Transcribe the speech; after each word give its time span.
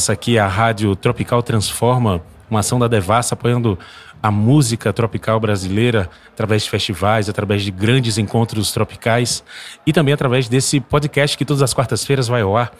Essa 0.00 0.14
aqui 0.14 0.38
é 0.38 0.40
a 0.40 0.46
Rádio 0.46 0.96
Tropical 0.96 1.42
Transforma, 1.42 2.22
uma 2.48 2.60
ação 2.60 2.78
da 2.78 2.88
Devassa 2.88 3.34
apoiando 3.34 3.78
a 4.22 4.30
música 4.30 4.94
tropical 4.94 5.38
brasileira 5.38 6.08
através 6.32 6.62
de 6.62 6.70
festivais, 6.70 7.28
através 7.28 7.62
de 7.62 7.70
grandes 7.70 8.16
encontros 8.16 8.72
tropicais 8.72 9.44
e 9.86 9.92
também 9.92 10.14
através 10.14 10.48
desse 10.48 10.80
podcast 10.80 11.36
que 11.36 11.44
todas 11.44 11.62
as 11.62 11.74
quartas-feiras 11.74 12.28
vai 12.28 12.40
ao 12.40 12.56
ar 12.56 12.72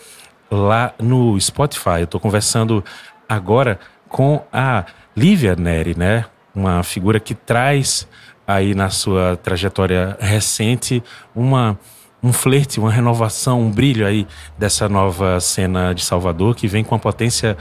lá 0.51 0.95
no 0.99 1.39
Spotify. 1.39 1.99
Eu 1.99 2.05
estou 2.05 2.19
conversando 2.19 2.83
agora 3.29 3.79
com 4.09 4.43
a 4.51 4.87
Lívia 5.15 5.55
Neri, 5.55 5.95
né? 5.95 6.25
Uma 6.55 6.83
figura 6.83 7.21
que 7.21 7.35
traz 7.35 8.09
aí 8.47 8.75
na 8.75 8.89
sua 8.89 9.37
trajetória 9.37 10.17
recente 10.19 11.03
uma 11.37 11.79
um 12.23 12.33
flerte, 12.33 12.79
uma 12.79 12.91
renovação, 12.91 13.61
um 13.61 13.71
brilho 13.71 14.07
aí 14.07 14.27
dessa 14.59 14.89
nova 14.89 15.41
cena 15.41 15.95
de 15.95 16.05
Salvador 16.05 16.55
que 16.55 16.69
vem 16.69 16.85
com 16.85 16.95
uma 16.95 17.01
potência 17.01 17.57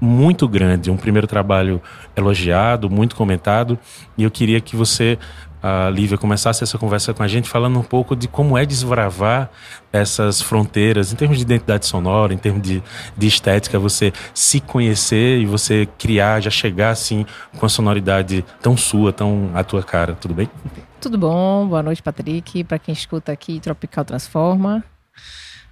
muito 0.00 0.46
grande, 0.46 0.90
um 0.90 0.96
primeiro 0.96 1.26
trabalho 1.26 1.80
elogiado, 2.16 2.88
muito 2.88 3.16
comentado, 3.16 3.78
e 4.16 4.22
eu 4.22 4.30
queria 4.30 4.60
que 4.60 4.76
você, 4.76 5.18
a 5.62 5.90
Lívia, 5.90 6.16
começasse 6.16 6.62
essa 6.62 6.78
conversa 6.78 7.12
com 7.12 7.22
a 7.22 7.28
gente 7.28 7.48
falando 7.48 7.78
um 7.78 7.82
pouco 7.82 8.14
de 8.14 8.28
como 8.28 8.56
é 8.56 8.64
desbravar 8.64 9.50
essas 9.92 10.40
fronteiras, 10.40 11.12
em 11.12 11.16
termos 11.16 11.36
de 11.38 11.42
identidade 11.42 11.86
sonora, 11.86 12.32
em 12.32 12.38
termos 12.38 12.62
de, 12.62 12.82
de 13.16 13.26
estética, 13.26 13.78
você 13.78 14.12
se 14.32 14.60
conhecer 14.60 15.40
e 15.40 15.46
você 15.46 15.88
criar, 15.98 16.40
já 16.40 16.50
chegar 16.50 16.90
assim 16.90 17.26
com 17.58 17.66
a 17.66 17.68
sonoridade 17.68 18.44
tão 18.62 18.76
sua, 18.76 19.12
tão 19.12 19.50
à 19.54 19.64
tua 19.64 19.82
cara, 19.82 20.14
tudo 20.14 20.34
bem? 20.34 20.48
Tudo 21.00 21.16
bom, 21.16 21.68
boa 21.68 21.80
noite, 21.80 22.02
Patrick, 22.02 22.64
para 22.64 22.76
quem 22.76 22.92
escuta 22.92 23.30
aqui 23.30 23.60
Tropical 23.60 24.04
Transforma. 24.04 24.82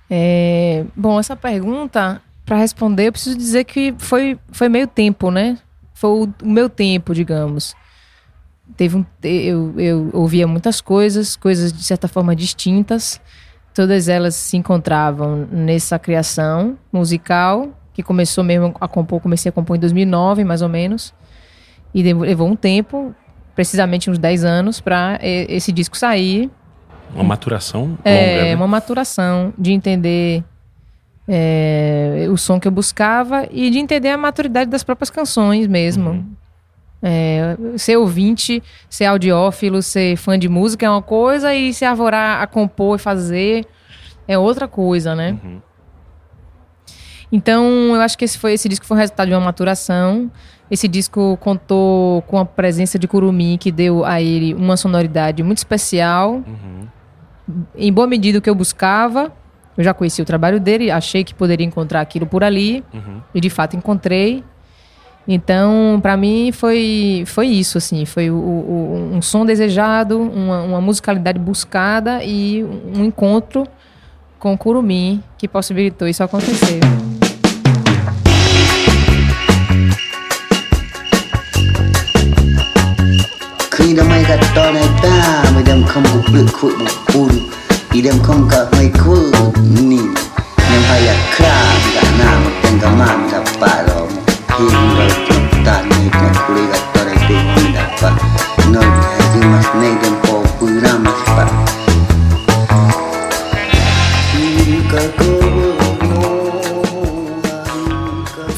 É, 0.08 0.84
bom, 0.94 1.18
essa 1.18 1.34
pergunta 1.34 2.22
para 2.44 2.56
responder, 2.58 3.08
eu 3.08 3.12
preciso 3.12 3.36
dizer 3.36 3.64
que 3.64 3.92
foi, 3.98 4.38
foi 4.52 4.68
meio 4.68 4.86
tempo, 4.86 5.32
né? 5.32 5.58
Foi 5.94 6.10
o, 6.10 6.32
o 6.44 6.48
meu 6.48 6.70
tempo, 6.70 7.12
digamos. 7.12 7.74
Teve 8.76 8.98
um, 8.98 9.04
eu, 9.20 9.74
eu 9.80 10.10
ouvia 10.12 10.46
muitas 10.46 10.80
coisas, 10.80 11.34
coisas 11.34 11.72
de 11.72 11.82
certa 11.82 12.06
forma 12.06 12.36
distintas. 12.36 13.20
Todas 13.74 14.06
elas 14.06 14.36
se 14.36 14.56
encontravam 14.56 15.48
nessa 15.50 15.98
criação 15.98 16.78
musical, 16.92 17.76
que 17.92 18.02
começou 18.02 18.44
mesmo 18.44 18.76
a 18.80 18.86
compor, 18.86 19.20
comecei 19.20 19.48
a 19.48 19.52
compor 19.52 19.76
em 19.76 19.80
2009, 19.80 20.44
mais 20.44 20.62
ou 20.62 20.68
menos. 20.68 21.12
E 21.92 22.00
levou 22.00 22.46
um 22.46 22.54
tempo, 22.54 23.12
precisamente 23.56 24.08
uns 24.08 24.18
10 24.18 24.44
anos, 24.44 24.80
para 24.80 25.18
esse 25.22 25.72
disco 25.72 25.96
sair. 25.96 26.48
Uma 27.12 27.24
maturação 27.24 27.82
longa, 27.82 28.00
É, 28.04 28.42
né? 28.44 28.54
uma 28.54 28.68
maturação 28.68 29.52
de 29.58 29.72
entender 29.72 30.44
é, 31.26 32.28
o 32.30 32.36
som 32.36 32.60
que 32.60 32.68
eu 32.68 32.72
buscava 32.72 33.48
e 33.50 33.70
de 33.70 33.78
entender 33.78 34.10
a 34.10 34.18
maturidade 34.18 34.70
das 34.70 34.84
próprias 34.84 35.10
canções 35.10 35.66
mesmo. 35.66 36.10
Uhum. 36.10 36.26
É, 37.02 37.56
ser 37.76 37.96
ouvinte, 37.96 38.62
ser 38.88 39.06
audiófilo, 39.06 39.82
ser 39.82 40.16
fã 40.16 40.38
de 40.38 40.48
música 40.48 40.86
é 40.86 40.90
uma 40.90 41.02
coisa 41.02 41.54
e 41.54 41.72
se 41.72 41.84
arvorar 41.84 42.42
a 42.42 42.46
compor 42.46 42.96
e 42.96 43.02
fazer 43.02 43.66
é 44.28 44.36
outra 44.38 44.68
coisa, 44.68 45.14
né? 45.14 45.38
Uhum. 45.42 45.60
Então, 47.30 47.64
eu 47.94 48.00
acho 48.00 48.16
que 48.16 48.24
esse 48.24 48.38
foi 48.38 48.52
esse 48.52 48.68
disco 48.68 48.86
foi 48.86 48.96
o 48.96 49.00
resultado 49.00 49.28
de 49.28 49.34
uma 49.34 49.40
maturação. 49.40 50.30
Esse 50.70 50.88
disco 50.88 51.36
contou 51.40 52.22
com 52.22 52.38
a 52.38 52.44
presença 52.44 52.98
de 52.98 53.06
Curumim, 53.06 53.56
que 53.56 53.70
deu 53.70 54.04
a 54.04 54.20
ele 54.20 54.52
uma 54.54 54.76
sonoridade 54.76 55.42
muito 55.42 55.58
especial, 55.58 56.42
Uhum. 56.46 56.86
em 57.76 57.92
boa 57.92 58.06
medida 58.06 58.38
o 58.38 58.42
que 58.42 58.50
eu 58.50 58.54
buscava. 58.54 59.32
Eu 59.78 59.84
já 59.84 59.94
conheci 59.94 60.20
o 60.20 60.24
trabalho 60.24 60.58
dele, 60.58 60.90
achei 60.90 61.22
que 61.22 61.34
poderia 61.34 61.64
encontrar 61.66 62.00
aquilo 62.00 62.26
por 62.26 62.42
ali, 62.42 62.82
Uhum. 62.92 63.20
e 63.34 63.40
de 63.40 63.48
fato 63.50 63.76
encontrei. 63.76 64.42
Então, 65.28 65.98
para 66.02 66.16
mim 66.16 66.50
foi 66.52 67.24
foi 67.26 67.46
isso 67.48 67.78
assim, 67.78 68.04
foi 68.04 68.30
o, 68.30 68.36
o- 68.36 69.10
um 69.14 69.20
som 69.22 69.44
desejado, 69.44 70.20
uma, 70.20 70.62
uma 70.62 70.80
musicalidade 70.80 71.38
buscada 71.38 72.22
e 72.24 72.64
um 72.64 73.04
encontro 73.04 73.66
com 74.38 74.56
Curumim 74.56 75.22
que 75.36 75.48
possibilitou 75.48 76.06
isso 76.08 76.22
acontecer. 76.22 76.78
Đã 84.56 84.72
mây 84.72 84.72
gạt 84.72 84.72
to 84.72 84.72
này 84.72 84.88
ta 85.02 85.44
Mày 85.54 85.62
đem 85.66 85.84
không 85.84 86.04
có 86.04 86.20
bự 86.32 86.46
khuỵ 86.46 86.70
một 86.70 86.90
khuôn 87.06 87.28
Đi 87.92 88.02
đem 88.02 88.14
không 88.22 88.48
cả 88.50 88.58
mây 88.72 88.90
khuỵ 88.98 89.18
Nì 89.80 89.98
Nem 90.70 90.82
haya 90.82 91.14
kram 91.36 91.76
Gak 91.94 92.04
nama 92.18 92.50
tengah 92.62 92.98
mam 92.98 93.28
Gak 93.32 93.44
palo 93.60 94.06
Hing 94.48 94.98
ral 94.98 95.10
Tan 95.64 95.88
ni 95.88 96.10
Nek 96.22 96.36
kuli 96.48 96.66
gạt 96.72 96.80
to 96.94 97.04
này 97.04 97.16
Ting 97.28 97.46
ni 97.56 97.78
haji 98.78 99.46
mas 99.46 99.66
Nei 99.80 99.94
dem 100.02 100.14
po 100.22 100.42
pa 101.36 101.46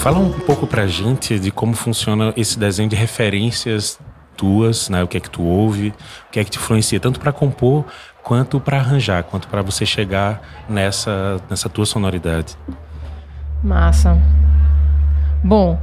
Fala 0.02 0.18
um 0.18 0.30
pouco 0.46 0.66
pra 0.66 0.86
gente 0.86 1.38
de 1.38 1.50
como 1.50 1.74
funciona 1.74 2.32
esse 2.36 2.58
desenho 2.58 2.88
de 2.88 2.96
referências 2.96 3.98
tuas, 4.38 4.88
né? 4.88 5.02
O 5.02 5.08
que 5.08 5.16
é 5.16 5.20
que 5.20 5.28
tu 5.28 5.42
ouve, 5.42 5.88
o 6.28 6.30
que 6.30 6.38
é 6.38 6.44
que 6.44 6.50
te 6.50 6.58
influencia 6.58 6.98
tanto 7.00 7.18
pra 7.18 7.32
compor 7.32 7.84
quanto 8.22 8.60
pra 8.60 8.78
arranjar, 8.78 9.24
quanto 9.24 9.48
pra 9.48 9.60
você 9.60 9.84
chegar 9.84 10.40
nessa 10.68 11.40
nessa 11.50 11.68
tua 11.68 11.84
sonoridade. 11.84 12.56
Massa. 13.62 14.16
Bom, 15.42 15.78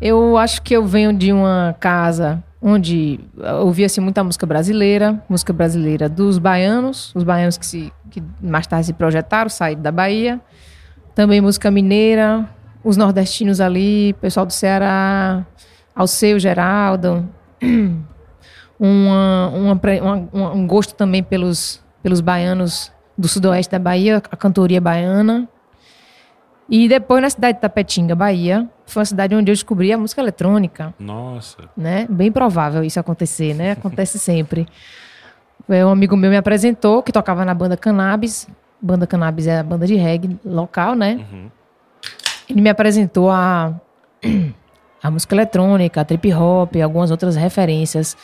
eu 0.00 0.38
acho 0.38 0.62
que 0.62 0.74
eu 0.74 0.86
venho 0.86 1.12
de 1.12 1.32
uma 1.32 1.74
casa 1.80 2.42
onde 2.60 3.20
ouvia-se 3.60 4.00
muita 4.00 4.24
música 4.24 4.46
brasileira, 4.46 5.22
música 5.28 5.52
brasileira 5.52 6.08
dos 6.08 6.38
baianos, 6.38 7.12
os 7.14 7.22
baianos 7.22 7.56
que, 7.56 7.66
se, 7.66 7.92
que 8.10 8.22
mais 8.40 8.66
tarde 8.66 8.86
se 8.86 8.92
projetaram, 8.92 9.48
saíram 9.48 9.82
da 9.82 9.92
Bahia. 9.92 10.40
Também 11.14 11.40
música 11.40 11.70
mineira, 11.70 12.48
os 12.84 12.96
nordestinos 12.96 13.60
ali, 13.60 14.14
pessoal 14.20 14.44
do 14.44 14.52
Ceará, 14.52 15.44
Alceu, 15.94 16.38
Geraldo. 16.38 17.28
Uma, 18.78 19.48
uma, 19.54 19.80
uma- 20.32 20.52
um 20.52 20.66
gosto 20.66 20.94
também 20.94 21.22
pelos, 21.22 21.82
pelos 22.02 22.20
baianos 22.20 22.92
do 23.16 23.26
sudoeste 23.26 23.72
da 23.72 23.78
Bahia, 23.78 24.18
a 24.30 24.36
cantoria 24.36 24.80
baiana. 24.82 25.48
E 26.68 26.86
depois 26.86 27.22
na 27.22 27.30
cidade 27.30 27.54
de 27.56 27.62
Tapetinga, 27.62 28.14
Bahia, 28.14 28.68
foi 28.84 29.00
uma 29.00 29.06
cidade 29.06 29.34
onde 29.34 29.50
eu 29.50 29.54
descobri 29.54 29.92
a 29.92 29.96
música 29.96 30.20
eletrônica, 30.20 30.92
Nossa. 30.98 31.70
né? 31.74 32.06
Bem 32.10 32.30
provável 32.30 32.84
isso 32.84 33.00
acontecer, 33.00 33.54
né? 33.54 33.70
Acontece 33.72 34.18
sempre. 34.18 34.66
É, 35.68 35.82
Um 35.86 35.90
amigo 35.90 36.14
meu 36.14 36.28
me 36.30 36.36
apresentou, 36.36 37.02
que 37.02 37.10
tocava 37.12 37.46
na 37.46 37.54
banda 37.54 37.78
Cannabis. 37.78 38.46
Banda 38.82 39.06
Cannabis 39.06 39.46
é 39.46 39.60
a 39.60 39.62
banda 39.62 39.86
de 39.86 39.94
reggae 39.94 40.38
local, 40.44 40.94
né? 40.94 41.24
Uhum. 41.32 41.50
Ele 42.50 42.60
me 42.60 42.68
apresentou 42.68 43.30
a, 43.30 43.72
a 45.06 45.10
música 45.10 45.34
eletrônica, 45.34 46.00
a 46.00 46.04
trip 46.04 46.32
hop, 46.32 46.76
algumas 46.82 47.10
outras 47.10 47.36
referências. 47.36 48.16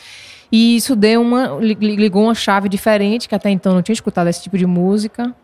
E 0.51 0.77
isso 0.77 0.95
deu 0.97 1.23
uma, 1.23 1.47
li- 1.61 1.79
li- 1.81 1.97
ligou 1.97 2.25
uma 2.25 2.35
chave 2.35 2.69
diferente, 2.69 3.29
que 3.29 3.35
até 3.35 3.51
então 3.51 3.73
não 3.75 3.83
tinha 3.83 3.95
escutado 3.95 4.29
esse 4.29 4.43
tipo 4.43 4.59
de 4.59 4.67
música. 4.67 5.35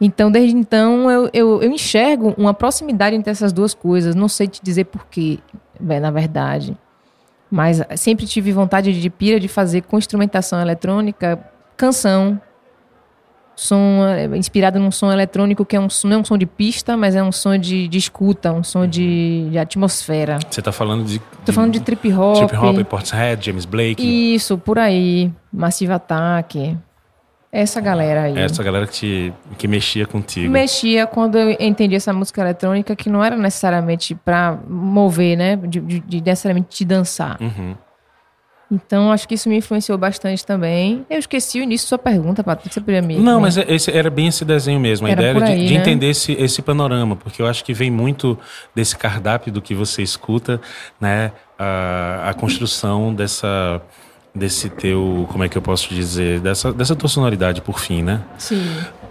Então, 0.00 0.30
desde 0.30 0.56
então, 0.56 1.10
eu, 1.10 1.30
eu, 1.32 1.62
eu 1.62 1.70
enxergo 1.70 2.34
uma 2.36 2.52
proximidade 2.52 3.14
entre 3.14 3.30
essas 3.30 3.52
duas 3.52 3.72
coisas. 3.72 4.14
Não 4.14 4.28
sei 4.28 4.48
te 4.48 4.60
dizer 4.62 4.84
porquê, 4.84 5.38
na 5.78 6.10
verdade. 6.10 6.76
Mas 7.50 7.82
sempre 7.96 8.26
tive 8.26 8.52
vontade 8.52 8.98
de 9.00 9.10
pira 9.10 9.38
de 9.38 9.48
fazer 9.48 9.82
com 9.82 9.98
instrumentação 9.98 10.60
eletrônica, 10.60 11.38
canção. 11.76 12.40
Som 13.62 14.02
eh, 14.08 14.24
inspirado 14.38 14.78
num 14.78 14.90
som 14.90 15.12
eletrônico 15.12 15.66
que 15.66 15.76
é 15.76 15.80
um, 15.80 15.86
não 16.04 16.12
é 16.16 16.16
um 16.20 16.24
som 16.24 16.38
de 16.38 16.46
pista, 16.46 16.96
mas 16.96 17.14
é 17.14 17.22
um 17.22 17.30
som 17.30 17.58
de, 17.58 17.86
de 17.88 17.98
escuta, 17.98 18.50
um 18.54 18.64
som 18.64 18.86
de, 18.86 19.48
de 19.50 19.58
atmosfera. 19.58 20.38
Você 20.50 20.62
tá 20.62 20.72
falando 20.72 21.04
de 21.04 21.20
Tô 21.44 21.52
falando 21.52 21.70
de 21.70 21.80
trip 21.80 22.10
hop. 22.10 22.48
Trip 22.48 22.56
Hop, 22.56 22.78
Portishead, 22.88 23.44
James 23.44 23.66
Blake. 23.66 24.34
Isso, 24.34 24.56
por 24.56 24.78
aí. 24.78 25.30
Massive 25.52 25.92
Attack. 25.92 26.74
Essa 27.52 27.82
galera 27.82 28.22
aí. 28.22 28.38
Essa 28.38 28.62
galera 28.62 28.86
que, 28.86 28.92
te, 28.94 29.32
que 29.58 29.68
mexia 29.68 30.06
contigo. 30.06 30.50
Mexia 30.50 31.06
quando 31.06 31.36
eu 31.36 31.54
entendi 31.60 31.96
essa 31.96 32.14
música 32.14 32.40
eletrônica 32.40 32.96
que 32.96 33.10
não 33.10 33.22
era 33.22 33.36
necessariamente 33.36 34.14
pra 34.14 34.56
mover, 34.70 35.36
né? 35.36 35.56
De, 35.56 35.80
de- 35.80 36.00
de 36.00 36.20
necessariamente 36.22 36.68
te 36.70 36.84
dançar. 36.86 37.36
Uhum. 37.38 37.74
Então, 38.70 39.10
acho 39.10 39.26
que 39.26 39.34
isso 39.34 39.48
me 39.48 39.56
influenciou 39.56 39.98
bastante 39.98 40.46
também. 40.46 41.04
Eu 41.10 41.18
esqueci 41.18 41.58
o 41.58 41.62
início 41.62 41.86
da 41.86 41.88
sua 41.88 41.98
pergunta, 41.98 42.44
Patrícia, 42.44 42.74
você 42.74 42.80
podia 42.80 43.02
me... 43.02 43.16
Não, 43.18 43.36
me- 43.36 43.42
mas 43.42 43.58
é- 43.58 43.64
esse 43.68 43.90
era 43.90 44.08
bem 44.08 44.28
esse 44.28 44.44
desenho 44.44 44.78
mesmo. 44.78 45.06
A 45.06 45.10
Era 45.10 45.20
ideia 45.22 45.44
era 45.44 45.56
de, 45.56 45.66
de 45.66 45.74
né? 45.74 45.80
entender 45.80 46.10
esse, 46.10 46.32
esse 46.34 46.62
panorama, 46.62 47.16
porque 47.16 47.42
eu 47.42 47.46
acho 47.46 47.64
que 47.64 47.74
vem 47.74 47.90
muito 47.90 48.38
desse 48.74 48.96
cardápio 48.96 49.52
do 49.52 49.60
que 49.60 49.74
você 49.74 50.02
escuta, 50.02 50.60
né? 51.00 51.32
A, 51.58 52.30
a 52.30 52.34
construção 52.34 53.12
dessa 53.14 53.82
desse 54.32 54.70
teu, 54.70 55.26
como 55.32 55.42
é 55.42 55.48
que 55.48 55.58
eu 55.58 55.62
posso 55.62 55.92
dizer, 55.92 56.38
dessa, 56.38 56.72
dessa 56.72 56.94
tua 56.94 57.08
sonoridade 57.08 57.60
por 57.60 57.80
fim, 57.80 58.00
né? 58.00 58.22
Sim. 58.38 58.64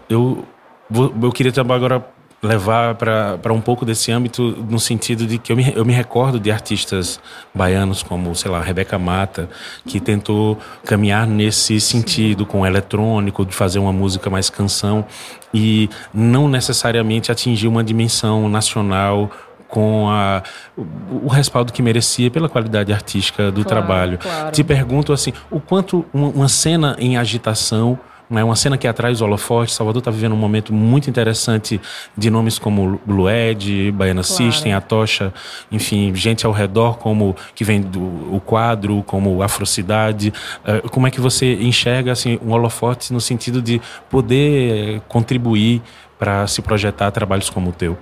Eu, 0.09 0.45
vou- 0.89 1.13
eu 1.21 1.31
queria 1.33 1.51
também 1.51 1.75
agora 1.75 2.01
levar 2.41 2.95
para 2.95 3.53
um 3.53 3.59
pouco 3.59 3.85
desse 3.85 4.11
âmbito 4.11 4.55
no 4.69 4.79
sentido 4.79 5.27
de 5.27 5.37
que 5.37 5.51
eu 5.51 5.57
me, 5.57 5.73
eu 5.75 5.83
me 5.83 5.93
recordo 5.93 6.39
de 6.39 6.49
artistas 6.49 7.19
baianos 7.53 8.01
como, 8.01 8.33
sei 8.33 8.49
lá, 8.49 8.61
Rebeca 8.61 8.97
Mata, 8.97 9.49
que 9.85 9.99
tentou 9.99 10.57
caminhar 10.85 11.27
nesse 11.27 11.81
sentido 11.81 12.45
com 12.45 12.61
o 12.61 12.65
eletrônico, 12.65 13.45
de 13.45 13.53
fazer 13.53 13.79
uma 13.79 13.91
música 13.91 14.29
mais 14.29 14.49
canção 14.49 15.05
e 15.53 15.89
não 16.13 16.47
necessariamente 16.47 17.31
atingir 17.31 17.67
uma 17.67 17.83
dimensão 17.83 18.47
nacional 18.47 19.29
com 19.67 20.09
a, 20.09 20.41
o, 20.75 21.25
o, 21.25 21.27
respaldo 21.27 21.71
que 21.71 21.81
merecia 21.81 22.31
pela 22.31 22.49
qualidade 22.49 22.91
artística 22.91 23.51
do 23.51 23.63
Claro, 23.63 23.67
trabalho. 23.67 24.17
claro. 24.17 24.51
Te 24.51 24.63
pergunto 24.63 25.13
assim, 25.13 25.31
o 25.51 25.59
quanto 25.59 26.03
uma, 26.11 26.27
uma 26.29 26.47
cena 26.49 26.95
em 26.99 27.17
agitação, 27.17 27.99
né, 28.29 28.43
uma 28.43 28.55
cena 28.55 28.77
que 28.77 28.87
atrai 28.87 29.11
os 29.11 29.21
holofotes, 29.21 29.73
Salvador 29.73 29.99
está 29.99 30.11
vivendo 30.11 30.33
um 30.33 30.37
momento 30.37 30.71
muito 30.71 31.09
interessante 31.09 31.81
de 32.15 32.29
nomes 32.29 32.59
como 32.59 33.01
Blued, 33.05 33.91
Baiana 33.91 34.21
Claro. 34.21 34.51
System, 34.51 34.73
a 34.73 34.81
Tocha, 34.81 35.33
enfim, 35.71 36.13
gente 36.13 36.45
ao 36.45 36.51
redor 36.51 36.97
como 36.99 37.35
que 37.55 37.63
vem 37.63 37.81
do 37.81 37.99
o 37.99 38.39
quadro, 38.39 39.01
como 39.03 39.41
Afrocidade. 39.41 40.31
Eh, 40.65 40.81
como 40.91 41.07
é 41.07 41.11
que 41.11 41.19
você 41.19 41.55
enxerga 41.55 42.11
assim 42.11 42.37
um 42.45 42.51
holofote 42.51 43.11
no 43.11 43.19
sentido 43.19 43.61
de 43.61 43.81
poder 44.09 45.01
contribuir 45.07 45.81
para 46.17 46.45
se 46.45 46.61
projetar 46.61 47.09
trabalhos 47.11 47.49
como 47.49 47.69
o 47.69 47.73
teu? 47.73 47.97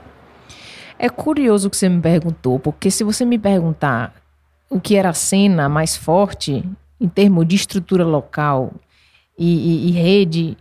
É 1.00 1.10
curioso 1.10 1.68
o 1.68 1.72
que 1.72 1.78
você 1.78 1.88
me 1.88 2.02
perguntou, 2.02 2.60
porque 2.60 2.90
se 2.90 3.04
você 3.04 3.24
me 3.24 3.38
perguntar 3.38 4.14
o 4.70 4.80
que 4.80 4.96
era 4.96 5.10
a 5.10 5.14
cena 5.14 5.70
mais 5.70 5.96
forte 5.96 6.64
em 7.00 7.08
termos 7.08 7.48
de 7.48 7.56
estrutura 7.56 8.04
local 8.04 8.74
e, 9.38 9.46
e- 9.46 9.88
e 9.90 9.92
rede 9.92 10.58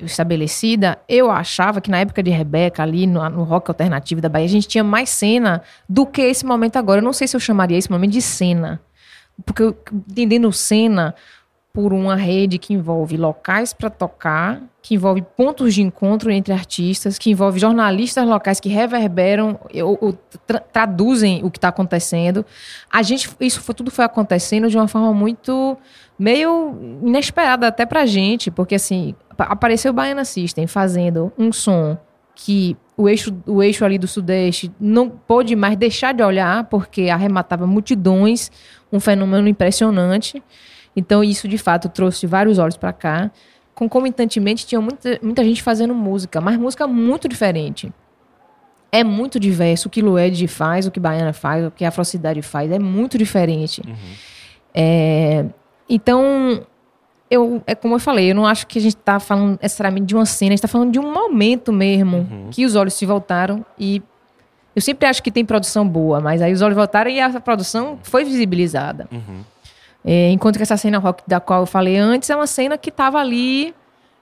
estabelecida, 0.00 0.98
eu 1.08 1.30
achava 1.30 1.80
que 1.80 1.90
na 1.90 1.98
época 1.98 2.22
de 2.22 2.30
Rebeca, 2.30 2.82
ali 2.82 3.06
no, 3.06 3.26
no 3.30 3.44
rock 3.44 3.70
alternativo 3.70 4.20
da 4.20 4.28
Bahia, 4.28 4.44
a 4.46 4.50
gente 4.50 4.68
tinha 4.68 4.84
mais 4.84 5.08
cena 5.08 5.62
do 5.88 6.04
que 6.04 6.20
esse 6.20 6.44
momento 6.44 6.76
agora. 6.76 7.00
Eu 7.00 7.04
não 7.04 7.12
sei 7.12 7.26
se 7.26 7.34
eu 7.36 7.40
chamaria 7.40 7.78
esse 7.78 7.90
momento 7.90 8.12
de 8.12 8.22
cena, 8.22 8.80
porque 9.44 9.74
entendendo 10.10 10.52
cena 10.52 11.14
por 11.72 11.92
uma 11.92 12.16
rede 12.16 12.58
que 12.58 12.72
envolve 12.74 13.16
locais 13.16 13.72
para 13.72 13.88
tocar, 13.88 14.60
que 14.82 14.94
envolve 14.94 15.22
pontos 15.36 15.74
de 15.74 15.82
encontro 15.82 16.30
entre 16.30 16.52
artistas, 16.52 17.18
que 17.18 17.30
envolve 17.30 17.60
jornalistas 17.60 18.26
locais 18.26 18.58
que 18.58 18.68
reverberam 18.68 19.60
ou, 19.82 19.98
ou 20.00 20.12
tra- 20.46 20.58
traduzem 20.60 21.44
o 21.44 21.50
que 21.50 21.58
está 21.58 21.68
acontecendo. 21.68 22.44
A 22.90 23.02
gente, 23.02 23.30
isso 23.38 23.60
foi, 23.60 23.74
tudo 23.74 23.90
foi 23.90 24.04
acontecendo 24.04 24.68
de 24.68 24.76
uma 24.76 24.88
forma 24.88 25.12
muito 25.12 25.76
meio 26.18 26.76
inesperada 27.04 27.68
até 27.68 27.86
pra 27.86 28.06
gente, 28.06 28.50
porque 28.50 28.74
assim 28.74 29.14
pa- 29.36 29.44
apareceu 29.44 29.92
o 29.92 29.94
Baiana 29.94 30.24
System 30.24 30.66
fazendo 30.66 31.30
um 31.38 31.52
som 31.52 31.96
que 32.34 32.76
o 32.96 33.08
eixo, 33.08 33.36
o 33.46 33.62
eixo 33.62 33.84
ali 33.84 33.98
do 33.98 34.08
Sudeste 34.08 34.72
não 34.80 35.08
pôde 35.08 35.54
mais 35.54 35.76
deixar 35.76 36.12
de 36.12 36.22
olhar, 36.22 36.64
porque 36.64 37.08
arrematava 37.08 37.66
multidões, 37.66 38.50
um 38.92 38.98
fenômeno 38.98 39.46
impressionante. 39.48 40.42
Então, 40.98 41.22
isso 41.22 41.46
de 41.46 41.56
fato 41.56 41.88
trouxe 41.88 42.26
vários 42.26 42.58
olhos 42.58 42.76
para 42.76 42.92
cá. 42.92 43.30
Concomitantemente, 43.74 44.66
tinha 44.66 44.80
muita, 44.80 45.18
muita 45.22 45.44
gente 45.44 45.62
fazendo 45.62 45.94
música, 45.94 46.40
mas 46.40 46.58
música 46.58 46.86
muito 46.86 47.28
diferente. 47.28 47.92
É 48.90 49.04
muito 49.04 49.38
diverso. 49.38 49.86
O 49.88 49.90
que 49.90 50.02
Lued 50.02 50.48
faz, 50.48 50.86
o 50.86 50.90
que 50.90 50.98
Baiana 50.98 51.32
faz, 51.32 51.64
o 51.66 51.70
que 51.70 51.84
a 51.84 51.88
Afrocidade 51.88 52.42
faz, 52.42 52.70
é 52.72 52.78
muito 52.78 53.16
diferente. 53.16 53.82
É, 54.74 55.44
então, 55.88 56.66
eu, 57.30 57.62
é 57.66 57.74
como 57.74 57.94
eu 57.94 58.00
falei, 58.00 58.30
eu 58.30 58.34
não 58.34 58.46
acho 58.46 58.66
que 58.66 58.78
a 58.78 58.82
gente 58.82 58.96
está 58.96 59.20
falando 59.20 59.58
necessariamente 59.62 60.06
de 60.06 60.14
uma 60.14 60.26
cena, 60.26 60.50
a 60.50 60.52
gente 60.52 60.58
está 60.58 60.68
falando 60.68 60.90
de 60.90 60.98
um 60.98 61.12
momento 61.12 61.72
mesmo 61.72 62.26
que 62.50 62.64
os 62.64 62.74
olhos 62.74 62.94
se 62.94 63.06
voltaram 63.06 63.64
e 63.78 64.02
eu 64.74 64.82
sempre 64.82 65.06
acho 65.08 65.22
que 65.22 65.30
tem 65.30 65.44
produção 65.44 65.86
boa, 65.86 66.20
mas 66.20 66.40
aí 66.40 66.52
os 66.52 66.62
olhos 66.62 66.76
voltaram 66.76 67.10
e 67.10 67.20
a 67.20 67.40
produção 67.40 67.98
foi 68.02 68.24
visibilizada. 68.24 69.08
É, 70.04 70.30
enquanto 70.30 70.56
que 70.56 70.62
essa 70.62 70.76
cena 70.76 70.98
rock 70.98 71.22
da 71.26 71.40
qual 71.40 71.60
eu 71.60 71.66
falei 71.66 71.96
antes 71.96 72.30
é 72.30 72.36
uma 72.36 72.46
cena 72.46 72.78
que 72.78 72.88
estava 72.88 73.18
ali 73.18 73.74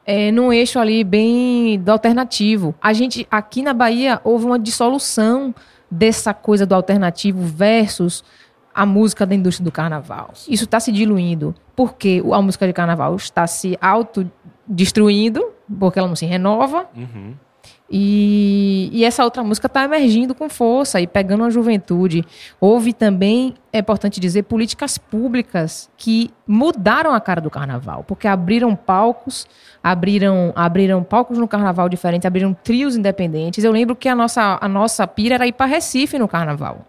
é, 0.04 0.30
num 0.30 0.52
eixo 0.52 0.78
ali 0.78 1.02
bem 1.02 1.78
do 1.78 1.90
alternativo. 1.90 2.74
A 2.80 2.92
gente, 2.92 3.26
aqui 3.30 3.62
na 3.62 3.74
Bahia, 3.74 4.20
houve 4.24 4.46
uma 4.46 4.58
dissolução 4.58 5.54
dessa 5.90 6.32
coisa 6.32 6.64
do 6.64 6.74
alternativo 6.74 7.40
versus 7.42 8.24
a 8.74 8.84
música 8.84 9.24
da 9.26 9.34
indústria 9.34 9.64
do 9.64 9.72
carnaval. 9.72 10.30
Isso 10.48 10.64
está 10.64 10.78
se 10.78 10.92
diluindo, 10.92 11.54
porque 11.74 12.22
a 12.32 12.42
música 12.42 12.66
de 12.66 12.72
carnaval 12.72 13.16
está 13.16 13.46
se 13.46 13.76
autodestruindo, 13.80 15.44
porque 15.78 15.98
ela 15.98 16.08
não 16.08 16.16
se 16.16 16.26
renova, 16.26 16.86
e, 17.88 18.90
e 18.92 19.04
essa 19.04 19.22
outra 19.22 19.44
música 19.44 19.68
está 19.68 19.84
emergindo 19.84 20.34
com 20.34 20.48
força 20.48 21.00
e 21.00 21.06
pegando 21.06 21.44
a 21.44 21.50
juventude. 21.50 22.24
Houve 22.60 22.92
também, 22.92 23.54
é 23.72 23.78
importante 23.78 24.18
dizer, 24.18 24.42
políticas 24.42 24.98
públicas 24.98 25.88
que 25.96 26.30
mudaram 26.46 27.14
a 27.14 27.20
cara 27.20 27.40
do 27.40 27.48
carnaval, 27.48 28.02
porque 28.02 28.26
abriram 28.26 28.74
palcos, 28.74 29.46
abriram, 29.82 30.52
abriram 30.56 31.04
palcos 31.04 31.38
no 31.38 31.46
carnaval 31.46 31.88
diferentes, 31.88 32.26
abriram 32.26 32.52
trios 32.54 32.96
independentes. 32.96 33.62
Eu 33.62 33.70
lembro 33.70 33.94
que 33.94 34.08
a 34.08 34.14
nossa, 34.14 34.58
a 34.60 34.68
nossa 34.68 35.06
pira 35.06 35.36
era 35.36 35.46
ir 35.46 35.52
para 35.52 35.66
Recife 35.66 36.18
no 36.18 36.26
carnaval. 36.26 36.84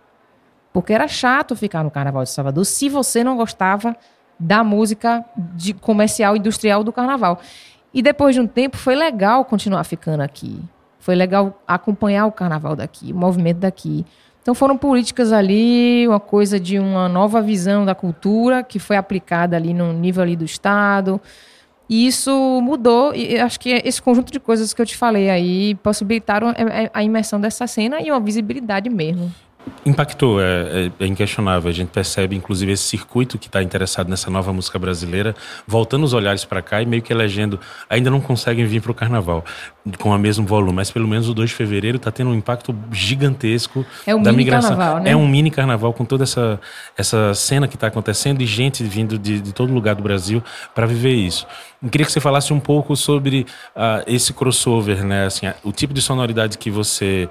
Porque 0.74 0.94
era 0.94 1.08
chato 1.08 1.56
ficar 1.56 1.84
no 1.84 1.90
Carnaval 1.90 2.24
de 2.24 2.30
Salvador 2.30 2.64
se 2.64 2.88
você 2.88 3.24
não 3.24 3.36
gostava 3.36 3.96
da 4.40 4.64
música 4.64 5.26
de 5.36 5.74
comercial 5.74 6.36
industrial 6.36 6.84
do 6.84 6.94
carnaval. 6.94 7.40
E 7.92 8.00
depois 8.00 8.36
de 8.36 8.42
um 8.42 8.46
tempo 8.46 8.78
foi 8.78 8.96
legal 8.96 9.44
continuar 9.44 9.84
ficando 9.86 10.22
aqui. 10.22 10.62
Foi 11.08 11.16
legal 11.16 11.58
acompanhar 11.66 12.26
o 12.26 12.34
carnaval 12.34 12.76
daqui, 12.76 13.14
o 13.14 13.16
movimento 13.16 13.60
daqui. 13.60 14.06
Então 14.42 14.54
foram 14.54 14.78
políticas 14.78 15.32
ali, 15.32 16.06
uma 16.06 16.20
coisa 16.20 16.60
de 16.60 16.78
uma 16.78 17.08
nova 17.08 17.42
visão 17.42 17.86
da 17.86 17.96
cultura 17.96 18.62
que 18.62 18.78
foi 18.78 18.98
aplicada 18.98 19.56
ali 19.56 19.74
no 19.74 19.94
nível 19.94 20.22
ali 20.22 20.36
do 20.36 20.44
estado. 20.44 21.22
E 21.90 22.06
isso 22.06 22.60
mudou, 22.62 23.16
e 23.16 23.40
acho 23.40 23.58
que 23.58 23.70
esse 23.86 24.02
conjunto 24.02 24.34
de 24.34 24.40
coisas 24.42 24.74
que 24.74 24.82
eu 24.82 24.86
te 24.86 24.98
falei 24.98 25.30
aí 25.30 25.76
possibilitaram 25.76 26.50
a- 26.50 26.54
a 26.94 27.02
imersão 27.02 27.40
dessa 27.40 27.66
cena 27.68 28.02
e 28.02 28.12
uma 28.12 28.20
visibilidade 28.20 28.90
mesmo. 28.90 29.34
Impactou, 29.86 30.40
é, 30.42 30.46
é- 31.00 31.04
é 31.04 31.08
inquestionável. 31.08 31.70
A 31.70 31.74
gente 31.74 31.90
percebe, 31.90 32.36
inclusive, 32.38 32.72
esse 32.72 32.84
circuito 32.84 33.38
que 33.38 33.48
está 33.48 33.62
interessado 33.62 34.08
nessa 34.10 34.30
nova 34.30 34.54
música 34.54 34.80
brasileira, 34.80 35.36
voltando 35.66 36.06
os 36.06 36.14
olhares 36.14 36.46
para 36.46 36.62
cá 36.62 36.82
e 36.82 36.86
meio 36.86 37.02
que 37.02 37.12
elegendo. 37.12 37.60
Ainda 37.90 38.10
não 38.10 38.22
conseguem 38.22 38.66
vir 38.66 38.82
para 38.82 38.92
o 38.92 38.96
carnaval 38.96 39.44
com 40.00 40.10
o 40.10 40.18
mesmo 40.18 40.46
volume, 40.46 40.74
mas 40.74 40.92
pelo 40.92 41.08
menos 41.08 41.30
o 41.30 41.34
2 41.34 41.50
de 41.50 41.56
fevereiro 41.56 41.98
está 41.98 42.12
tendo 42.12 42.30
um 42.32 42.36
impacto 42.36 42.76
gigantesco 42.92 43.86
É 44.06 44.14
um 44.16 44.22
da 44.22 44.32
mini 44.32 44.44
migração. 44.46 44.70
carnaval, 44.72 45.02
né? 45.04 45.12
É 45.12 45.16
um 45.16 45.28
mini 45.28 45.50
carnaval 45.52 45.94
com 45.94 46.04
toda 46.06 46.24
essa, 46.24 46.60
essa 46.98 47.34
cena 47.34 47.68
que 47.68 47.76
está 47.76 47.88
acontecendo 47.88 48.42
e 48.42 48.46
gente 48.46 48.84
vindo 48.84 49.18
de, 49.18 49.40
de 49.42 49.54
todo 49.54 49.74
lugar 49.74 49.96
do 49.96 50.04
Brasil 50.04 50.44
para 50.76 50.86
viver 50.86 51.14
isso. 51.14 51.46
Eu 51.82 51.90
queria 51.90 52.06
que 52.08 52.12
você 52.12 52.20
falasse 52.20 52.52
um 52.52 52.60
pouco 52.60 52.96
sobre 52.96 53.46
ah, 53.76 54.04
esse 54.08 54.34
crossover, 54.34 55.06
né? 55.06 55.26
Assim, 55.28 55.46
o 55.64 55.72
tipo 55.72 55.94
de 55.94 56.02
sonoridade 56.02 56.58
que 56.58 56.72
você 56.72 57.30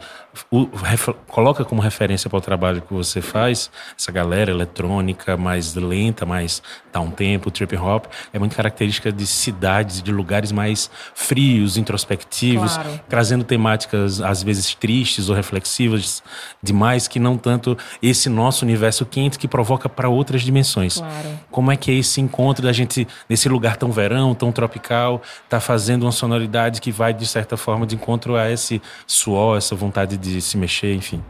o- 0.52 0.68
ref- 0.84 1.14
coloca 1.26 1.64
como 1.64 1.82
referência 1.82 2.30
para 2.30 2.38
o 2.38 2.40
trabalho 2.40 2.80
que 2.80 2.94
você 2.94 3.20
faz, 3.20 3.70
essa 3.98 4.12
galera 4.12 4.50
eletrônica 4.52 5.36
mais 5.36 5.74
lenta, 5.74 6.24
mais 6.24 6.62
down 6.92 7.10
tempo, 7.10 7.50
trip 7.50 7.74
hop, 7.76 8.04
é 8.32 8.38
muito 8.38 8.54
característica 8.54 9.10
de 9.10 9.26
cidades, 9.26 10.00
de 10.00 10.12
lugares 10.12 10.52
mais 10.52 10.88
frios, 11.12 11.76
introspectivos, 11.76 12.45
Claro. 12.54 13.00
trazendo 13.08 13.44
temáticas 13.44 14.20
às 14.20 14.42
vezes 14.42 14.74
tristes 14.74 15.28
ou 15.28 15.34
reflexivas 15.34 16.22
demais, 16.62 17.08
que 17.08 17.18
não 17.18 17.36
tanto 17.36 17.76
esse 18.02 18.28
nosso 18.28 18.64
universo 18.64 19.04
quente 19.04 19.38
que 19.38 19.48
provoca 19.48 19.88
para 19.88 20.08
outras 20.08 20.42
dimensões. 20.42 20.98
Claro. 20.98 21.28
Como 21.50 21.72
é 21.72 21.76
que 21.76 21.90
é 21.90 21.94
esse 21.94 22.20
encontro 22.20 22.62
da 22.62 22.72
gente 22.72 23.06
nesse 23.28 23.48
lugar 23.48 23.76
tão 23.76 23.90
verão, 23.90 24.34
tão 24.34 24.52
tropical, 24.52 25.22
tá 25.48 25.60
fazendo 25.60 26.02
uma 26.04 26.12
sonoridade 26.12 26.80
que 26.80 26.92
vai 26.92 27.12
de 27.12 27.26
certa 27.26 27.56
forma 27.56 27.86
de 27.86 27.94
encontro 27.94 28.36
a 28.36 28.50
esse 28.50 28.80
suor, 29.06 29.56
essa 29.56 29.74
vontade 29.74 30.16
de 30.16 30.40
se 30.40 30.56
mexer, 30.56 30.94
enfim. 30.94 31.22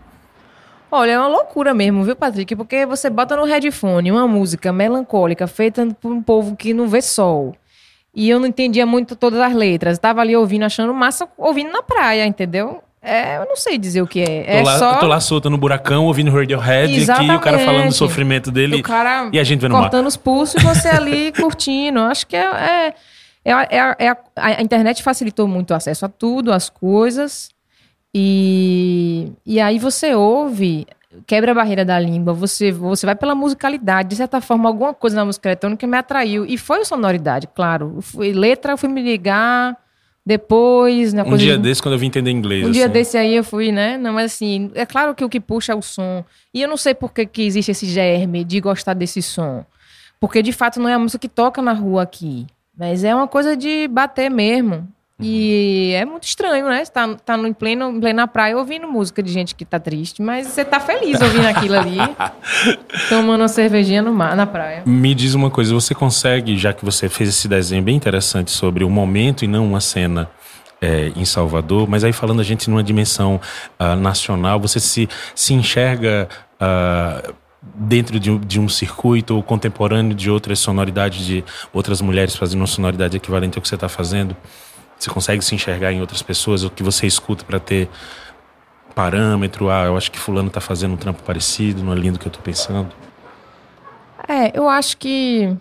Olha, 0.90 1.12
é 1.12 1.18
uma 1.18 1.26
loucura 1.26 1.74
mesmo, 1.74 2.04
viu, 2.04 2.14
Patrick? 2.14 2.54
Porque 2.54 2.86
você 2.86 3.10
bota 3.10 3.36
no 3.36 3.44
headphone 3.44 4.12
uma 4.12 4.26
música 4.28 4.72
melancólica 4.72 5.46
feita 5.46 5.86
por 6.00 6.12
um 6.12 6.22
povo 6.22 6.54
que 6.54 6.72
não 6.72 6.86
vê 6.86 7.02
sol. 7.02 7.54
E 8.18 8.30
eu 8.30 8.40
não 8.40 8.46
entendia 8.46 8.86
muito 8.86 9.14
todas 9.14 9.38
as 9.38 9.52
letras. 9.52 9.98
Tava 9.98 10.22
ali 10.22 10.34
ouvindo, 10.34 10.64
achando 10.64 10.94
massa, 10.94 11.28
ouvindo 11.36 11.70
na 11.70 11.82
praia, 11.82 12.24
entendeu? 12.24 12.82
É, 13.02 13.36
eu 13.36 13.44
não 13.44 13.54
sei 13.56 13.76
dizer 13.76 14.00
o 14.00 14.06
que 14.06 14.20
é. 14.22 14.42
Tô, 14.42 14.50
é 14.50 14.62
lá, 14.62 14.78
só 14.78 14.94
tô 14.94 15.06
lá 15.06 15.20
solta 15.20 15.50
no 15.50 15.58
buracão, 15.58 16.06
ouvindo 16.06 16.30
Radiohead 16.32 17.10
aqui, 17.10 17.30
o 17.30 17.38
cara 17.40 17.58
falando 17.58 17.88
do 17.88 17.92
sofrimento 17.92 18.50
dele 18.50 18.76
o 18.76 18.82
cara 18.82 19.28
e 19.32 19.38
a 19.38 19.44
gente 19.44 19.60
vendo 19.60 19.72
o 19.72 19.74
mar. 19.74 19.82
cortando 19.82 20.06
os 20.06 20.16
pulsos 20.16 20.60
e 20.60 20.64
você 20.64 20.88
ali 20.88 21.30
curtindo. 21.38 22.00
Acho 22.00 22.26
que 22.26 22.34
é, 22.34 22.40
é, 22.40 22.94
é, 23.44 23.52
a- 23.52 23.66
é 23.70 23.78
a- 23.80 23.96
é 24.00 24.08
a, 24.08 24.16
a 24.34 24.62
internet 24.62 25.02
facilitou 25.02 25.46
muito 25.46 25.70
o 25.72 25.74
acesso 25.74 26.06
a 26.06 26.08
tudo, 26.08 26.50
às 26.52 26.68
coisas. 26.70 27.50
E, 28.14 29.30
e 29.44 29.60
aí 29.60 29.78
você 29.78 30.14
ouve, 30.14 30.86
quebra 31.26 31.52
a 31.52 31.54
barreira 31.54 31.84
da 31.84 31.98
língua, 31.98 32.32
você, 32.32 32.72
você 32.72 33.06
vai 33.06 33.14
pela 33.14 33.34
musicalidade. 33.34 34.08
De 34.10 34.16
certa 34.16 34.40
forma, 34.40 34.68
alguma 34.68 34.92
coisa 34.92 35.14
na 35.16 35.24
música 35.24 35.48
eletrônica 35.48 35.86
me 35.86 35.96
atraiu. 35.96 36.44
E 36.44 36.58
foi 36.58 36.84
sonoridade, 36.84 37.46
claro. 37.54 37.98
Foi, 38.00 38.32
letra, 38.32 38.72
eu 38.72 38.78
fui 38.78 38.88
me 38.88 39.02
ligar 39.02 39.76
Depois, 40.28 41.12
na 41.12 41.22
Um 41.22 41.26
coisa 41.28 41.44
dia 41.44 41.56
de- 41.56 41.62
desse, 41.62 41.80
quando 41.80 41.92
eu 41.92 41.98
vim 42.00 42.06
entender 42.08 42.32
inglês. 42.32 42.66
um 42.66 42.70
dia 42.72 42.86
assim. 42.86 42.92
desse 42.92 43.16
aí 43.16 43.36
eu 43.36 43.44
fui, 43.44 43.70
né? 43.70 43.96
Não, 43.96 44.12
mas 44.12 44.32
assim, 44.32 44.72
é 44.74 44.84
claro 44.84 45.14
que 45.14 45.24
o 45.24 45.28
que 45.28 45.38
puxa 45.38 45.72
é 45.72 45.74
o 45.76 45.80
som. 45.82 46.24
E 46.52 46.60
eu 46.62 46.68
não 46.68 46.76
sei 46.76 46.94
por 46.94 47.12
que, 47.12 47.24
que 47.26 47.42
existe 47.42 47.70
esse 47.70 47.86
germe 47.86 48.42
de 48.42 48.60
gostar 48.60 48.94
desse 48.94 49.22
som. 49.22 49.64
Porque 50.18 50.42
de 50.42 50.50
fato 50.52 50.80
não 50.80 50.88
é 50.88 50.94
a 50.94 50.98
música 50.98 51.20
que 51.20 51.28
toca 51.28 51.62
na 51.62 51.72
rua 51.72 52.02
aqui. 52.02 52.44
Mas 52.76 53.04
é 53.04 53.14
uma 53.14 53.28
coisa 53.28 53.56
de 53.56 53.86
bater 53.86 54.28
mesmo. 54.28 54.88
E 55.20 55.92
é 55.94 56.04
muito 56.04 56.24
estranho, 56.24 56.68
né? 56.68 56.84
Você 56.84 56.92
tá, 56.92 57.14
tá 57.24 57.36
no, 57.38 57.46
em, 57.46 57.52
pleno, 57.54 57.90
em 57.90 57.98
plena 58.00 58.28
praia 58.28 58.56
ouvindo 58.56 58.86
música 58.86 59.22
de 59.22 59.32
gente 59.32 59.54
que 59.54 59.64
tá 59.64 59.80
triste, 59.80 60.20
mas 60.20 60.46
você 60.46 60.62
tá 60.62 60.78
feliz 60.78 61.18
ouvindo 61.22 61.46
aquilo 61.46 61.74
ali, 61.78 61.96
tomando 63.08 63.40
uma 63.40 63.48
cervejinha 63.48 64.02
no 64.02 64.12
mar, 64.12 64.36
na 64.36 64.46
praia. 64.46 64.82
Me 64.84 65.14
diz 65.14 65.32
uma 65.32 65.50
coisa, 65.50 65.72
você 65.72 65.94
consegue, 65.94 66.58
já 66.58 66.72
que 66.74 66.84
você 66.84 67.08
fez 67.08 67.30
esse 67.30 67.48
desenho 67.48 67.82
bem 67.82 67.96
interessante 67.96 68.50
sobre 68.50 68.84
o 68.84 68.90
momento 68.90 69.42
e 69.42 69.48
não 69.48 69.66
uma 69.66 69.80
cena 69.80 70.28
é, 70.82 71.10
em 71.16 71.24
Salvador, 71.24 71.88
mas 71.88 72.04
aí 72.04 72.12
falando 72.12 72.40
a 72.40 72.44
gente 72.44 72.68
numa 72.68 72.82
dimensão 72.82 73.40
ah, 73.78 73.96
nacional, 73.96 74.60
você 74.60 74.78
se, 74.78 75.08
se 75.34 75.54
enxerga 75.54 76.28
ah, 76.60 77.22
dentro 77.74 78.20
de, 78.20 78.30
um- 78.30 78.38
de 78.38 78.60
um 78.60 78.68
circuito 78.68 79.34
ou 79.34 79.42
contemporâneo 79.42 80.14
de 80.14 80.30
outras 80.30 80.58
sonoridades, 80.58 81.24
de 81.24 81.42
outras 81.72 82.02
mulheres 82.02 82.36
fazendo 82.36 82.60
uma 82.60 82.66
sonoridade 82.66 83.16
equivalente 83.16 83.56
ao 83.56 83.62
que 83.62 83.68
você 83.68 83.76
está 83.76 83.88
fazendo? 83.88 84.36
Você 84.98 85.10
consegue 85.10 85.44
se 85.44 85.54
enxergar 85.54 85.92
em 85.92 86.00
outras 86.00 86.22
pessoas, 86.22 86.64
o 86.64 86.70
que 86.70 86.82
você 86.82 87.06
escuta 87.06 87.44
para 87.44 87.60
ter 87.60 87.88
parâmetro? 88.94 89.70
Ah, 89.70 89.84
eu 89.84 89.96
acho 89.96 90.10
que 90.10 90.18
fulano 90.18 90.48
está 90.48 90.60
fazendo 90.60 90.94
um 90.94 90.96
trampo 90.96 91.22
parecido, 91.22 91.82
não 91.82 91.92
é 91.92 91.96
lindo 91.96 92.18
que 92.18 92.26
eu 92.26 92.30
estou 92.30 92.42
pensando? 92.42 92.88
É, 94.28 94.58
eu 94.58 94.68
acho 94.68 94.96
que. 94.96 95.56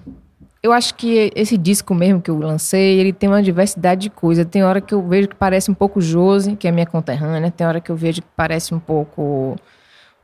Eu 0.64 0.74
acho 0.74 0.96
que 0.96 1.32
esse 1.36 1.58
disco 1.58 1.94
mesmo 1.94 2.20
que 2.20 2.32
eu 2.32 2.40
lancei, 2.40 3.00
ele 3.00 3.14
tem 3.14 3.30
uma 3.30 3.44
diversidade 3.44 4.02
de 4.02 4.10
coisas. 4.10 4.48
Tem 4.48 4.64
hora 4.64 4.82
que 4.82 4.96
eu 4.96 5.08
vejo 5.08 5.28
que 5.28 5.36
parece 5.36 5.70
um 5.70 5.76
pouco 5.76 6.02
Josi, 6.02 6.56
que 6.56 6.68
é 6.68 6.72
minha 6.72 6.88
conterrânea. 6.88 7.52
Tem 7.52 7.68
hora 7.68 7.80
que 7.80 7.92
eu 7.92 7.96
vejo 7.96 8.24
que 8.24 8.28
parece 8.36 8.74
um 8.74 8.80
pouco 8.80 9.56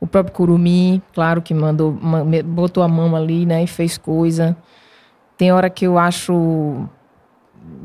o 0.02 0.06
próprio 0.08 0.34
Curumi, 0.34 1.00
claro 1.14 1.40
que 1.40 1.54
mandou, 1.54 1.96
botou 2.44 2.82
a 2.82 2.88
mão 2.88 3.14
ali, 3.14 3.46
né, 3.46 3.62
e 3.62 3.68
fez 3.68 3.96
coisa. 3.96 4.56
Tem 5.38 5.52
hora 5.52 5.70
que 5.70 5.86
eu 5.86 5.96
acho, 5.96 6.88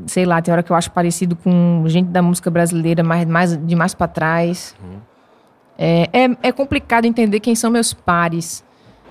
sei 0.06 0.24
lá, 0.24 0.40
tem 0.40 0.52
hora 0.52 0.62
que 0.62 0.70
eu 0.72 0.76
acho 0.76 0.90
parecido 0.90 1.36
com 1.36 1.84
gente 1.86 2.08
da 2.08 2.22
música 2.22 2.50
brasileira, 2.50 3.02
mais, 3.02 3.26
mais 3.26 3.56
de 3.66 3.74
mais 3.76 3.94
para 3.94 4.08
trás. 4.08 4.74
É, 5.78 6.08
é, 6.12 6.48
é 6.48 6.52
complicado 6.52 7.04
entender 7.04 7.40
quem 7.40 7.54
são 7.54 7.70
meus 7.70 7.92
pares. 7.92 8.64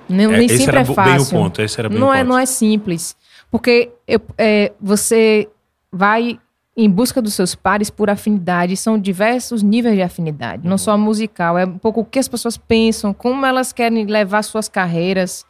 Não, 0.09 0.31
É, 0.33 0.37
nem 0.37 0.47
sempre 0.49 0.77
é 0.79 0.85
fácil. 0.85 1.37
ponto, 1.37 1.61
esse 1.61 1.79
era 1.79 1.89
bem 1.89 1.97
não 1.99 2.07
o 2.09 2.13
é, 2.13 2.23
não 2.23 2.37
é 2.37 2.45
simples. 2.45 3.15
Porque 3.51 3.89
eu- 4.07 4.21
é, 4.37 4.71
você 4.81 5.47
vai 5.91 6.39
em 6.75 6.89
busca 6.89 7.21
dos 7.21 7.33
seus 7.33 7.55
pares 7.55 7.89
por 7.89 8.09
afinidade. 8.09 8.75
São 8.77 8.99
diversos 8.99 9.63
níveis 9.63 9.95
de 9.95 10.01
afinidade, 10.01 10.63
Uhum. 10.63 10.69
não 10.69 10.77
só 10.77 10.97
musical. 10.97 11.57
É 11.57 11.65
um 11.65 11.77
pouco 11.77 12.01
o 12.01 12.05
que 12.05 12.19
as 12.19 12.27
pessoas 12.27 12.57
pensam, 12.57 13.13
como 13.13 13.45
elas 13.45 13.71
querem 13.73 14.05
levar 14.05 14.43
suas 14.43 14.67
carreiras, 14.69 15.45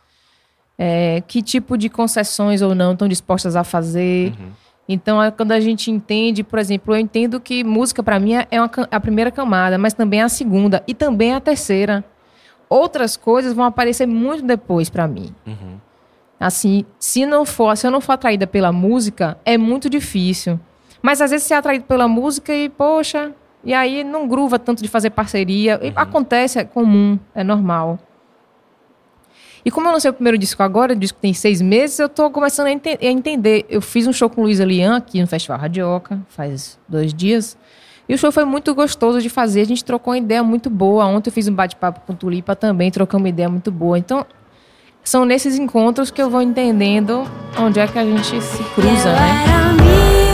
é, 0.78 1.22
que 1.28 1.42
tipo 1.42 1.78
de 1.78 1.90
concessões 1.90 2.62
ou 2.62 2.74
não 2.76 2.94
estão 2.94 3.08
dispostas 3.08 3.56
a 3.56 3.64
fazer. 3.64 4.34
Uhum. 4.40 4.50
Então, 4.88 5.22
é 5.22 5.30
quando 5.30 5.52
a 5.52 5.60
gente 5.60 5.92
entende, 5.92 6.44
por 6.44 6.60
exemplo, 6.60 6.96
eu 6.96 7.00
entendo 7.00 7.42
que 7.42 7.64
música 7.64 8.02
para 8.02 8.20
mim 8.20 8.34
é 8.50 8.62
uma 8.62 8.72
a 8.90 9.00
primeira 9.00 9.30
camada, 9.30 9.78
mas 9.78 9.94
também 9.94 10.22
é 10.22 10.24
a 10.24 10.30
segunda 10.30 10.82
e 10.88 10.94
também 10.94 11.34
a 11.34 11.42
terceira. 11.42 12.06
Outras 12.70 13.18
coisas 13.18 13.54
vão 13.54 13.66
aparecer 13.66 14.06
muito 14.06 14.44
depois 14.44 14.90
para 14.90 15.08
mim. 15.08 15.34
Uhum. 15.46 15.78
Assim, 16.40 16.86
se 17.00 17.26
não 17.26 17.46
for, 17.46 17.76
se 17.76 17.88
eu 17.88 17.92
não 17.92 18.00
for 18.00 18.14
atraída 18.14 18.46
pela 18.46 18.72
música, 18.72 19.38
é 19.44 19.58
muito 19.58 19.90
difícil. 19.90 20.60
Mas 21.02 21.22
às 21.22 21.32
vezes 21.32 21.48
você 21.48 21.54
é 21.54 21.58
atraído 21.58 21.86
pela 21.86 22.08
música 22.08 22.54
e, 22.54 22.70
poxa, 22.70 23.34
e 23.64 23.74
aí 23.74 24.04
não 24.04 24.28
gruva 24.28 24.60
tanto 24.60 24.84
de 24.84 24.88
fazer 24.88 25.10
parceria. 25.10 25.80
E 25.82 25.92
acontece, 25.96 26.60
é 26.60 26.64
comum, 26.64 27.20
é 27.34 27.44
normal. 27.44 28.00
E 29.66 29.72
como 29.72 29.88
eu 29.88 29.92
lancei 29.94 30.10
o 30.10 30.14
primeiro 30.14 30.38
disco 30.38 30.62
agora, 30.64 30.94
o 30.94 30.96
disco 30.96 31.18
tem 31.22 31.34
seis 31.34 31.62
meses, 31.62 32.00
eu 32.00 32.08
tô 32.08 32.30
começando 32.30 32.68
a, 32.68 32.72
ente- 32.72 32.98
a 33.02 33.06
entender. 33.06 33.66
Eu 33.70 33.82
fiz 33.82 34.08
um 34.08 34.14
show 34.14 34.30
com 34.30 34.42
Luísa 34.44 34.64
Lian 34.64 34.96
aqui 34.98 35.20
no 35.20 35.28
Festival 35.28 35.58
Radioca, 35.60 36.20
faz 36.30 36.78
dois 36.88 37.14
dias. 37.14 37.58
E 38.10 38.14
o 38.14 38.18
show 38.18 38.32
foi 38.32 38.46
muito 38.46 38.74
gostoso 38.74 39.22
de 39.22 39.30
fazer. 39.30 39.62
A 39.62 39.66
gente 39.66 39.84
trocou 39.84 40.14
uma 40.14 40.18
ideia 40.18 40.42
muito 40.42 40.70
boa. 40.70 41.06
Ontem 41.06 41.30
eu 41.30 41.34
fiz 41.34 41.48
um 41.50 41.54
bate-papo 41.54 42.00
com 42.08 42.14
Tulipa 42.16 42.56
também, 42.56 42.90
trocamos 42.90 43.24
uma 43.24 43.30
ideia 43.30 43.50
muito 43.50 43.70
boa. 43.70 44.00
Então, 44.00 44.26
são 45.04 45.26
nesses 45.26 45.58
encontros 45.60 46.10
que 46.10 46.22
eu 46.22 46.30
vou 46.30 46.42
entendendo 46.42 47.30
onde 47.60 47.80
é 47.80 47.88
que 47.88 48.00
a 48.00 48.06
gente 48.06 48.42
se 48.42 48.64
cruza, 48.76 49.12
né? 49.14 50.27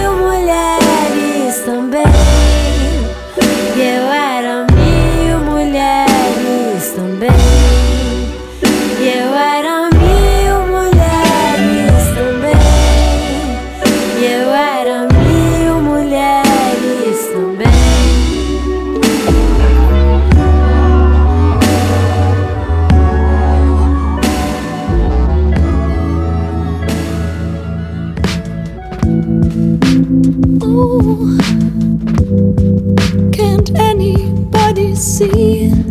Can't 33.32 33.72
anybody 33.78 34.96
see? 34.96 35.83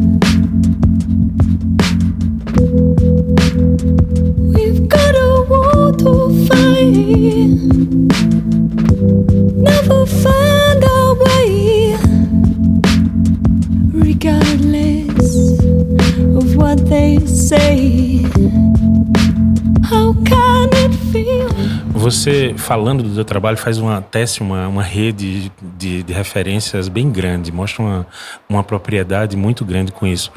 Você, 22.02 22.54
falando 22.56 23.02
do 23.02 23.14
seu 23.14 23.24
trabalho, 23.24 23.56
faz 23.56 23.78
uma 23.78 24.02
tece, 24.02 24.40
uma, 24.40 24.66
uma 24.66 24.82
rede 24.82 25.52
de, 25.78 26.02
de 26.02 26.12
referências 26.12 26.88
bem 26.88 27.10
grande, 27.10 27.52
mostra 27.52 27.82
uma, 27.82 28.06
uma 28.48 28.64
propriedade 28.64 29.36
muito 29.36 29.64
grande 29.64 29.92
com 29.92 30.06
isso. 30.06 30.32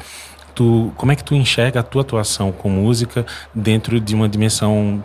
Tu, 0.54 0.92
como 0.96 1.12
é 1.12 1.16
que 1.16 1.24
tu 1.24 1.34
enxerga 1.34 1.80
a 1.80 1.82
tua 1.82 2.02
atuação 2.02 2.52
com 2.52 2.70
música 2.70 3.26
dentro 3.54 4.00
de 4.00 4.14
uma 4.14 4.28
dimensão 4.28 5.02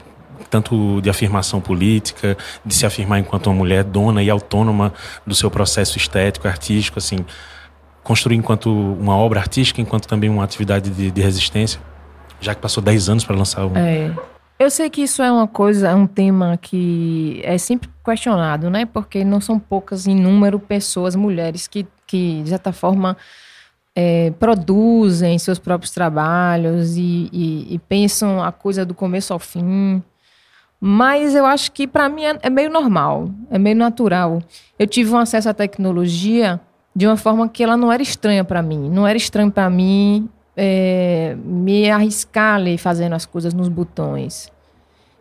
tanto 0.50 1.00
de 1.02 1.10
afirmação 1.10 1.62
política, 1.62 2.38
de 2.66 2.74
se 2.76 2.86
afirmar 2.86 3.20
enquanto 3.20 3.48
uma 3.48 3.56
mulher 3.56 3.84
dona 3.84 4.22
e 4.22 4.30
autônoma 4.30 4.94
do 5.26 5.34
seu 5.34 5.50
processo 5.50 5.98
estético, 5.98 6.48
artístico, 6.48 7.00
assim, 7.00 7.26
construir 8.04 8.36
enquanto 8.36 8.70
uma 8.70 9.16
obra 9.16 9.40
artística, 9.40 9.80
enquanto 9.80 10.08
também 10.08 10.30
uma 10.30 10.44
atividade 10.44 10.90
de, 10.90 11.10
de 11.10 11.22
resistência, 11.22 11.80
já 12.42 12.54
que 12.54 12.62
passou 12.62 12.84
10 12.84 13.10
anos 13.10 13.24
para 13.24 13.36
lançar 13.36 13.66
um. 13.66 13.78
É. 13.78 14.14
Eu 14.62 14.70
sei 14.70 14.92
que 14.92 15.02
isso 15.02 15.24
é 15.24 15.32
uma 15.32 15.48
coisa, 15.48 15.90
é 15.90 15.96
um 15.96 16.06
tema 16.06 16.56
que 16.56 17.42
é 17.44 17.58
sempre 17.58 17.90
questionado, 18.06 18.70
né? 18.70 18.86
Porque 18.86 19.24
não 19.26 19.42
são 19.42 19.58
poucas 19.58 20.06
em 20.06 20.14
número 20.16 20.60
pessoas, 20.60 21.16
mulheres, 21.16 21.68
que, 21.68 21.88
que 22.06 22.44
de 22.44 22.50
certa 22.50 22.72
forma, 22.72 23.18
é, 23.96 24.30
produzem 24.40 25.40
seus 25.40 25.58
próprios 25.58 25.90
trabalhos 25.92 26.96
e, 26.96 27.28
e- 27.34 27.74
e 27.74 27.80
pensam 27.80 28.44
a 28.44 28.52
coisa 28.52 28.86
do 28.86 28.94
começo 28.94 29.34
ao 29.34 29.40
fim. 29.40 30.00
Mas 30.80 31.34
eu 31.34 31.44
acho 31.48 31.72
que 31.72 31.88
para 31.88 32.08
mim 32.08 32.26
é, 32.26 32.38
é 32.44 32.50
meio 32.52 32.70
normal, 32.70 33.32
é 33.50 33.58
meio 33.58 33.76
natural. 33.76 34.44
Eu 34.78 34.86
tive 34.86 35.12
um 35.12 35.18
acesso 35.18 35.50
à 35.50 35.56
tecnologia 35.56 36.62
de 36.96 37.08
uma 37.08 37.18
forma 37.18 37.50
que 37.50 37.64
ela 37.64 37.76
não 37.76 37.92
era 37.92 38.04
estranha 38.04 38.44
para 38.44 38.62
mim. 38.62 38.92
Não 38.92 39.08
era 39.08 39.18
estranho 39.18 39.52
para 39.52 39.68
mim 39.72 40.30
é, 40.64 41.36
me 41.44 41.90
arriscar 41.90 42.58
ali 42.58 42.78
fazendo 42.78 43.14
as 43.14 43.26
coisas 43.26 43.52
nos 43.52 43.68
botões. 43.68 44.48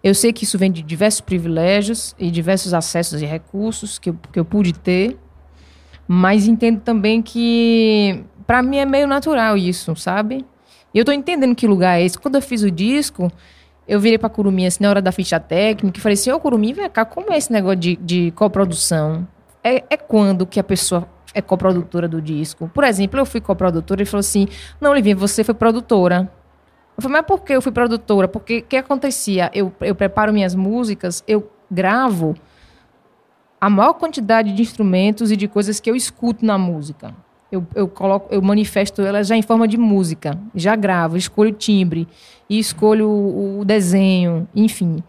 Eu 0.04 0.14
sei 0.14 0.34
que 0.34 0.44
isso 0.44 0.58
vem 0.58 0.70
de 0.70 0.82
diversos 0.82 1.22
privilégios 1.22 2.14
e 2.18 2.30
diversos 2.30 2.74
acessos 2.74 3.22
e 3.22 3.24
recursos 3.24 3.98
que 3.98 4.10
eu, 4.10 4.18
que 4.30 4.38
eu 4.38 4.44
pude 4.44 4.74
ter, 4.74 5.18
mas 6.06 6.46
entendo 6.46 6.80
também 6.80 7.22
que 7.22 8.22
para 8.46 8.62
mim 8.62 8.76
é 8.76 8.84
meio 8.84 9.06
natural 9.06 9.56
isso, 9.56 9.96
sabe? 9.96 10.44
E 10.92 10.98
eu 10.98 11.06
tô 11.06 11.12
entendendo 11.12 11.54
que 11.54 11.66
lugar 11.66 11.98
é 11.98 12.04
esse. 12.04 12.18
Quando 12.18 12.34
eu 12.34 12.42
fiz 12.42 12.62
o 12.62 12.70
disco, 12.70 13.32
eu 13.88 13.98
virei 13.98 14.18
pra 14.18 14.28
Curumim 14.28 14.66
assim, 14.66 14.82
na 14.82 14.90
hora 14.90 15.00
da 15.00 15.10
ficha 15.10 15.40
técnica 15.40 15.98
e 15.98 16.02
falei 16.02 16.14
assim: 16.14 16.30
Ô 16.30 16.38
Curumim, 16.38 16.74
vem 16.74 16.90
cá, 16.90 17.06
como 17.06 17.32
é 17.32 17.38
esse 17.38 17.50
negócio 17.50 17.78
de, 17.78 17.96
de 17.96 18.30
coprodução? 18.32 19.26
É, 19.64 19.84
é 19.88 19.96
quando 19.96 20.44
que 20.44 20.60
a 20.60 20.64
pessoa 20.64 21.08
é 21.34 21.40
coprodutora 21.40 22.08
do 22.08 22.20
disco? 22.20 22.70
Por 22.72 22.84
exemplo, 22.84 23.20
eu 23.20 23.26
fui 23.26 23.40
coprodutora 23.40 24.02
e 24.02 24.06
falou 24.06 24.20
assim: 24.20 24.48
Não, 24.80 24.94
Livinha, 24.94 25.16
você 25.16 25.44
foi 25.44 25.54
produtora. 25.54 26.30
Eu 26.96 27.02
falei, 27.02 27.18
mas 27.18 27.26
por 27.26 27.42
que 27.42 27.52
eu 27.54 27.62
fui 27.62 27.72
produtora? 27.72 28.28
Porque 28.28 28.58
o 28.58 28.62
que 28.62 28.76
acontecia? 28.76 29.50
Eu, 29.54 29.72
eu 29.80 29.94
preparo 29.94 30.32
minhas 30.32 30.54
músicas, 30.54 31.24
eu 31.26 31.50
gravo 31.70 32.36
a 33.60 33.70
maior 33.70 33.94
quantidade 33.94 34.52
de 34.52 34.62
instrumentos 34.62 35.30
e 35.30 35.36
de 35.36 35.46
coisas 35.46 35.78
que 35.78 35.90
eu 35.90 35.94
escuto 35.94 36.44
na 36.44 36.58
música. 36.58 37.14
Eu, 37.50 37.66
eu 37.74 37.88
coloco, 37.88 38.32
eu 38.32 38.40
manifesto 38.40 39.02
elas 39.02 39.26
já 39.26 39.36
em 39.36 39.42
forma 39.42 39.66
de 39.66 39.76
música, 39.76 40.38
já 40.54 40.76
gravo, 40.76 41.16
escolho 41.16 41.50
o 41.50 41.54
timbre 41.54 42.06
e 42.48 42.58
escolho 42.58 43.08
o, 43.08 43.60
o 43.60 43.64
desenho, 43.64 44.48
enfim. 44.54 45.02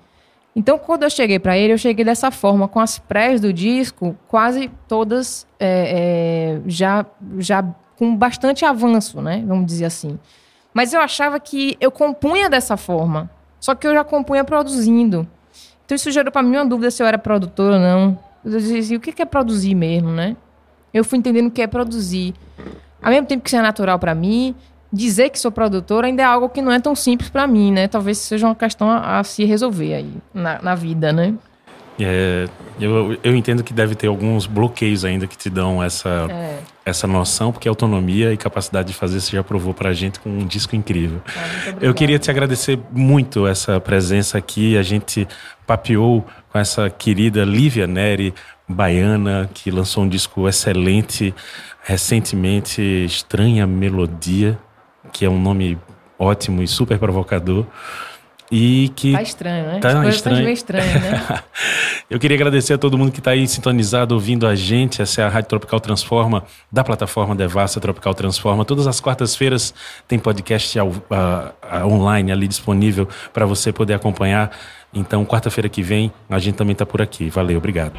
Então, 0.55 0.77
quando 0.77 1.03
eu 1.03 1.10
cheguei 1.10 1.39
para 1.39 1.58
ele, 1.58 1.74
eu 1.74 1.77
cheguei 1.77 2.03
dessa 2.03 2.29
forma, 2.29 2.67
com 2.67 2.79
as 2.79 3.00
prés 3.00 3.39
do 3.39 3.53
disco, 3.53 4.15
quase 4.27 4.70
todas 4.88 5.48
é, 5.60 6.58
é, 6.58 6.62
já, 6.65 7.05
já 7.38 7.63
com 7.98 8.15
bastante 8.15 8.65
avanço, 8.65 9.22
né? 9.22 9.43
Vamos 9.48 9.65
dizer 9.65 9.86
assim. 9.86 10.20
Mas 10.74 10.93
eu 10.93 11.00
achava 11.00 11.39
que 11.39 11.77
eu 11.79 11.91
compunha 11.91 12.50
dessa 12.50 12.75
forma, 12.75 13.29
só 13.60 13.75
que 13.75 13.88
eu 13.88 13.93
já 13.93 14.03
compunha 14.03 14.43
produzindo. 14.43 15.25
Então, 15.86 15.96
isso 15.96 16.12
gerou 16.12 16.31
para 16.31 16.43
mim 16.43 16.58
uma 16.58 16.65
dúvida 16.65 16.91
se 16.91 17.01
eu 17.01 17.08
era 17.08 17.17
produtora 17.17 17.75
ou 17.75 17.81
não. 17.81 18.20
Eu 18.43 18.51
dizia 18.51 18.79
assim, 18.79 18.96
o 18.96 19.00
que 19.00 19.22
é 19.22 19.25
produzir 19.25 19.75
mesmo, 19.75 20.10
né? 20.10 20.36
Eu 20.93 21.03
fui 21.05 21.17
entendendo 21.17 21.48
o 21.48 21.51
que 21.51 21.62
é 21.62 21.67
produzir. 21.67 22.34
Ao 23.01 23.10
mesmo 23.10 23.25
tempo 23.25 23.43
que 23.43 23.50
isso 23.50 23.55
é 23.55 23.62
natural 23.62 23.98
para 23.98 24.13
mim, 24.13 24.55
dizer 24.91 25.29
que 25.29 25.39
sou 25.39 25.51
produtora 25.51 26.07
ainda 26.07 26.21
é 26.21 26.25
algo 26.25 26.50
que 26.50 26.62
não 26.62 26.71
é 26.71 26.79
tão 26.79 26.95
simples 26.95 27.29
para 27.29 27.48
mim, 27.48 27.71
né? 27.71 27.88
Talvez 27.88 28.17
seja 28.17 28.45
uma 28.48 28.55
questão 28.55 28.89
a, 28.89 29.19
a 29.19 29.24
se 29.24 29.45
resolver 29.45 29.93
aí 29.93 30.13
na, 30.33 30.62
na 30.62 30.75
vida, 30.75 31.13
né? 31.13 31.33
É, 32.00 32.48
eu, 32.79 33.17
eu 33.24 33.36
entendo 33.36 33.63
que 33.63 33.74
deve 33.74 33.93
ter 33.95 34.07
alguns 34.07 34.48
bloqueios 34.48 35.05
ainda 35.05 35.27
que 35.27 35.38
te 35.38 35.50
dão 35.50 35.83
essa, 35.83 36.27
é. 36.29 36.60
essa 36.86 37.05
noção, 37.05 37.51
porque 37.51 37.67
autonomia 37.67 38.33
e 38.33 38.38
capacidade 38.38 38.88
de 38.88 38.93
fazer 38.93 39.19
você 39.19 39.36
já 39.36 39.43
provou 39.43 39.74
pra 39.74 39.93
gente 39.93 40.19
com 40.19 40.29
um 40.29 40.45
disco 40.45 40.75
incrível. 40.75 41.21
Ah, 41.27 41.75
eu 41.79 41.93
queria 41.93 42.17
te 42.17 42.31
agradecer 42.31 42.79
muito 42.91 43.45
essa 43.45 43.79
presença 43.79 44.38
aqui. 44.38 44.77
A 44.77 44.83
gente 44.83 45.27
papeou 45.67 46.25
com 46.50 46.57
essa 46.57 46.89
querida 46.89 47.43
Lívia 47.43 47.86
Neri, 47.86 48.33
baiana, 48.67 49.50
que 49.53 49.69
lançou 49.69 50.03
um 50.03 50.10
disco 50.10 50.48
excelente 50.48 51.33
recentemente, 51.83 52.81
Estranha 52.81 53.65
Melodia, 53.67 54.57
que 55.12 55.25
é 55.25 55.30
um 55.30 55.39
nome 55.39 55.77
ótimo 56.18 56.62
e 56.62 56.68
super 56.68 56.98
provocador. 56.98 57.65
E 58.51 58.89
que. 58.98 59.13
Tá 59.13 59.22
estranho, 59.22 59.65
né? 59.65 59.80
Tá 59.80 60.06
estranho. 60.10 60.44
Tá 60.44 60.51
estranho, 60.51 61.00
né? 61.00 61.44
Eu 62.10 62.20
queria 62.20 62.36
agradecer 62.36 62.74
a 62.74 62.77
todo 62.77 62.98
mundo 62.98 63.10
que 63.10 63.20
está 63.20 63.32
aí 63.32 63.48
sintonizado, 63.48 64.13
ouvindo 64.13 64.46
a 64.46 64.53
gente. 64.53 65.01
Essa 65.01 65.22
é 65.22 65.24
a 65.24 65.30
Rádio 65.30 65.48
Tropical 65.48 65.80
Transforma, 65.80 66.44
da 66.70 66.84
plataforma 66.84 67.34
Devassa 67.34 67.80
Tropical 67.80 68.13
Transforma. 68.13 68.65
Todas 68.65 68.86
as 68.88 69.00
quartas-feiras 69.00 69.74
tem 70.06 70.20
podcast 70.20 70.77
ao, 70.77 70.89
uh, 70.89 70.94
uh, 71.10 71.88
online 71.88 72.30
ali 72.30 72.50
disponível 72.50 73.08
para 73.32 73.46
você 73.46 73.72
poder 73.72 73.94
acompanhar. 73.94 74.51
Então, 74.94 75.25
quarta-feira 75.25 75.70
que 75.70 75.82
vem, 75.82 76.12
a 76.30 76.38
gente 76.38 76.56
também 76.56 76.74
está 76.74 76.86
por 76.86 77.01
aqui. 77.01 77.30
Valeu, 77.30 77.58
obrigado. 77.58 77.94